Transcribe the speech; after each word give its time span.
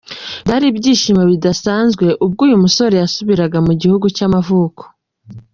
Byari 0.45 0.65
ibyishimo 0.71 1.21
bidasanzwe 1.31 2.05
ubwo 2.25 2.41
uyu 2.45 2.61
musore 2.63 2.95
yasubiraga 3.01 3.57
mugihugu 3.67 4.05
cy’amavuko. 4.15 4.83